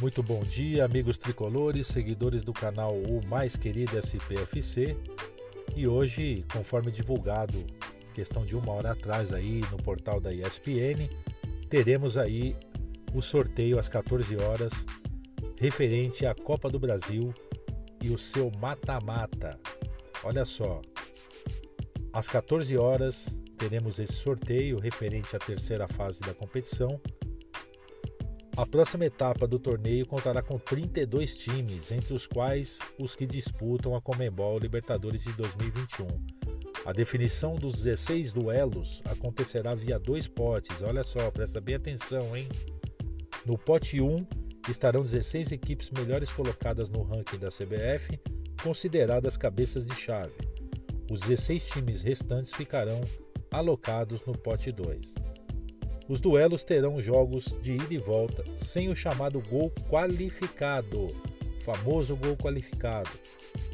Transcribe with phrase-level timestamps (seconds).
[0.00, 4.96] Muito bom dia, amigos tricolores, seguidores do canal O Mais Querido SPFC.
[5.76, 7.66] E hoje, conforme divulgado,
[8.14, 11.06] questão de uma hora atrás aí no portal da ESPN,
[11.68, 12.56] teremos aí
[13.12, 14.72] o sorteio às 14 horas
[15.58, 17.34] referente à Copa do Brasil
[18.02, 19.60] e o seu mata-mata.
[20.24, 20.80] Olha só,
[22.10, 26.98] às 14 horas teremos esse sorteio referente à terceira fase da competição
[28.60, 33.94] a próxima etapa do torneio contará com 32 times, entre os quais os que disputam
[33.94, 36.06] a Comembol Libertadores de 2021.
[36.84, 40.82] A definição dos 16 duelos acontecerá via dois potes.
[40.82, 42.46] Olha só, presta bem atenção, hein?
[43.46, 44.26] No pote 1
[44.68, 48.20] estarão 16 equipes melhores colocadas no ranking da CBF,
[48.62, 50.34] consideradas cabeças de chave.
[51.10, 53.00] Os 16 times restantes ficarão
[53.50, 55.14] alocados no pote 2.
[56.10, 61.06] Os duelos terão jogos de ida e volta, sem o chamado gol qualificado,
[61.64, 63.08] famoso gol qualificado,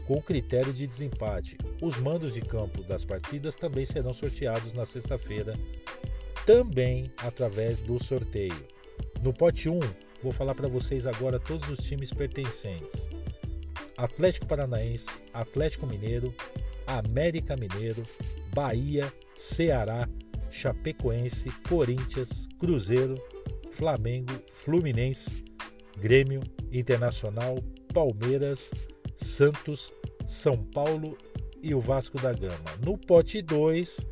[0.07, 1.57] com critério de desempate.
[1.81, 5.55] Os mandos de campo das partidas também serão sorteados na sexta-feira,
[6.45, 8.67] também através do sorteio.
[9.23, 9.81] No pote 1,
[10.23, 13.09] vou falar para vocês agora todos os times pertencentes:
[13.97, 16.35] Atlético Paranaense, Atlético Mineiro,
[16.87, 18.03] América Mineiro,
[18.55, 20.07] Bahia, Ceará,
[20.57, 23.15] Chapecoense, Corinthians, Cruzeiro,
[23.73, 25.45] Flamengo, Fluminense,
[25.99, 26.41] Grêmio,
[26.73, 27.57] Internacional,
[27.93, 28.71] Palmeiras,
[29.17, 29.93] Santos,
[30.27, 31.17] São Paulo
[31.63, 32.71] e o Vasco da Gama.
[32.83, 34.07] No pote 2,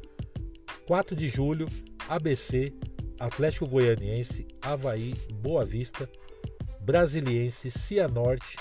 [0.86, 1.66] 4 de julho,
[2.08, 2.72] ABC,
[3.18, 6.08] Atlético Goianiense, Havaí, Boa Vista,
[6.82, 8.56] Brasiliense, Cianorte,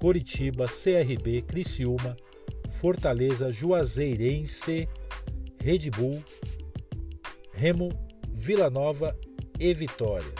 [0.00, 2.16] Coritiba, CRB, Criciúma,
[2.80, 4.88] Fortaleza, Juazeirense,
[5.60, 6.20] Red Bull,
[7.52, 7.90] Remo,
[8.28, 9.16] Vila Nova
[9.58, 10.32] e Vitória.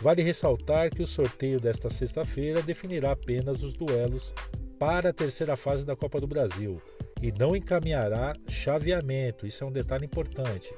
[0.00, 4.32] Vale ressaltar que o sorteio desta sexta-feira definirá apenas os duelos
[4.78, 6.80] para a terceira fase da Copa do Brasil
[7.22, 9.46] e não encaminhará chaveamento.
[9.46, 10.70] Isso é um detalhe importante.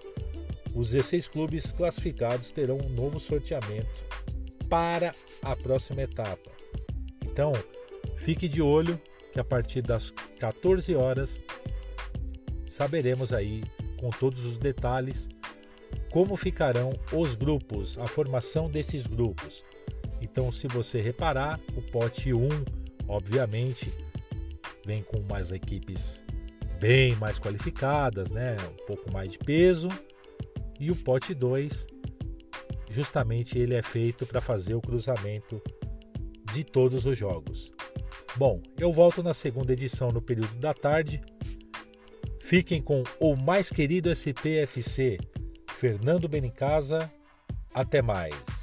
[0.75, 4.04] Os 16 clubes classificados terão um novo sorteamento
[4.69, 6.50] para a próxima etapa.
[7.25, 7.53] Então,
[8.19, 9.00] fique de olho
[9.32, 11.42] que a partir das 14 horas
[12.66, 13.64] saberemos aí
[13.98, 15.28] com todos os detalhes
[16.10, 19.64] como ficarão os grupos, a formação desses grupos.
[20.20, 22.48] Então, se você reparar, o pote 1,
[23.06, 23.92] obviamente,
[24.84, 26.22] vem com mais equipes
[26.78, 28.56] bem mais qualificadas, né?
[28.62, 29.88] Um pouco mais de peso.
[30.80, 31.86] E o pote 2,
[32.90, 35.60] justamente ele é feito para fazer o cruzamento
[36.52, 37.72] de todos os jogos.
[38.36, 41.20] Bom, eu volto na segunda edição no período da tarde.
[42.40, 45.19] Fiquem com o mais querido SPFC
[45.78, 47.09] Fernando Benincasa.
[47.72, 48.57] Até mais.